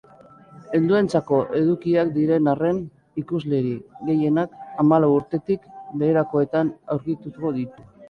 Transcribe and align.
Helduentzako 0.77 1.41
edukiak 1.59 2.09
diren 2.15 2.49
arren, 2.55 2.81
ikuslerik 3.25 4.03
gehienak 4.09 4.59
hamalau 4.83 5.13
urtetik 5.21 5.71
beherakoetan 6.03 6.77
aurkituko 6.99 7.59
ditu. 7.63 7.93